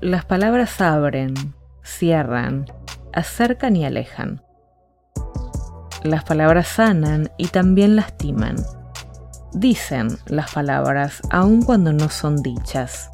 Las 0.00 0.24
palabras 0.24 0.80
abren, 0.80 1.34
cierran, 1.82 2.66
acercan 3.12 3.74
y 3.74 3.84
alejan. 3.84 4.44
Las 6.04 6.22
palabras 6.22 6.68
sanan 6.68 7.32
y 7.36 7.48
también 7.48 7.96
lastiman. 7.96 8.54
Dicen 9.52 10.16
las 10.26 10.52
palabras 10.52 11.20
aun 11.30 11.62
cuando 11.62 11.92
no 11.92 12.10
son 12.10 12.36
dichas. 12.36 13.10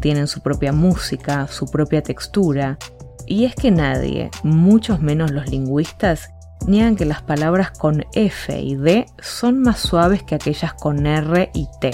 Tienen 0.00 0.26
su 0.26 0.40
propia 0.40 0.72
música, 0.72 1.46
su 1.46 1.66
propia 1.66 2.02
textura, 2.02 2.78
y 3.26 3.44
es 3.44 3.54
que 3.54 3.70
nadie, 3.70 4.30
muchos 4.42 5.00
menos 5.00 5.30
los 5.30 5.50
lingüistas, 5.50 6.30
niegan 6.66 6.96
que 6.96 7.04
las 7.04 7.20
palabras 7.20 7.70
con 7.70 8.06
F 8.14 8.58
y 8.58 8.76
D 8.76 9.04
son 9.20 9.60
más 9.60 9.78
suaves 9.78 10.22
que 10.22 10.36
aquellas 10.36 10.72
con 10.72 11.06
R 11.06 11.50
y 11.52 11.68
T. 11.82 11.90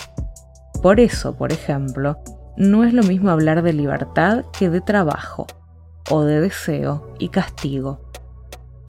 Por 0.82 1.00
eso, 1.00 1.34
por 1.36 1.52
ejemplo, 1.52 2.22
no 2.60 2.84
es 2.84 2.92
lo 2.92 3.02
mismo 3.02 3.30
hablar 3.30 3.62
de 3.62 3.72
libertad 3.72 4.44
que 4.52 4.68
de 4.68 4.82
trabajo, 4.82 5.46
o 6.10 6.24
de 6.24 6.42
deseo 6.42 7.14
y 7.18 7.30
castigo. 7.30 8.00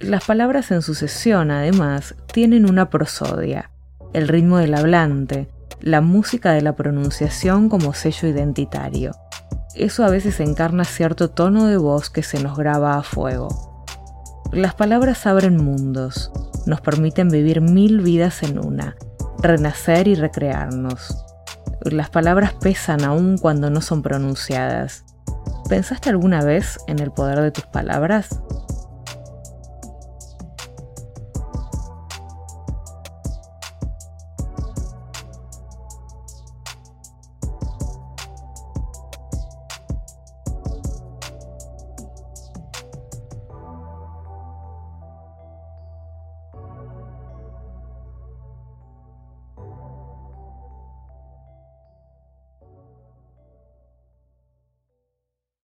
Las 0.01 0.25
palabras 0.25 0.71
en 0.71 0.81
sucesión, 0.81 1.51
además, 1.51 2.15
tienen 2.33 2.69
una 2.69 2.89
prosodia, 2.89 3.71
el 4.11 4.27
ritmo 4.27 4.57
del 4.57 4.73
hablante, 4.73 5.47
la 5.79 6.01
música 6.01 6.51
de 6.51 6.61
la 6.61 6.75
pronunciación 6.75 7.69
como 7.69 7.93
sello 7.93 8.27
identitario. 8.27 9.13
Eso 9.73 10.03
a 10.03 10.09
veces 10.09 10.41
encarna 10.41 10.83
cierto 10.83 11.29
tono 11.29 11.67
de 11.67 11.77
voz 11.77 12.09
que 12.09 12.23
se 12.23 12.43
nos 12.43 12.57
graba 12.57 12.97
a 12.97 13.03
fuego. 13.03 13.85
Las 14.51 14.75
palabras 14.75 15.25
abren 15.25 15.55
mundos, 15.55 16.29
nos 16.65 16.81
permiten 16.81 17.29
vivir 17.29 17.61
mil 17.61 18.01
vidas 18.01 18.43
en 18.43 18.59
una, 18.59 18.97
renacer 19.41 20.09
y 20.09 20.15
recrearnos. 20.15 21.30
Las 21.83 22.11
palabras 22.11 22.53
pesan 22.53 23.03
aún 23.03 23.39
cuando 23.39 23.71
no 23.71 23.81
son 23.81 24.03
pronunciadas. 24.03 25.03
¿Pensaste 25.67 26.09
alguna 26.09 26.43
vez 26.43 26.77
en 26.87 26.99
el 26.99 27.11
poder 27.11 27.41
de 27.41 27.49
tus 27.49 27.65
palabras? 27.65 28.39